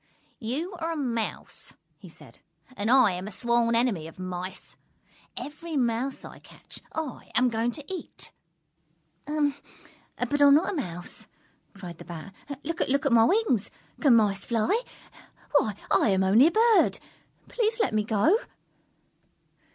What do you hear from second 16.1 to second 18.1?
only a Bird! Please let me